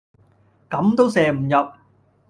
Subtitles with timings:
[0.67, 1.69] 咁都射唔入